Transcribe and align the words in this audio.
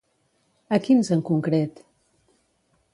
A 0.77 0.79
quins 0.87 1.13
en 1.17 1.23
concret? 1.29 1.85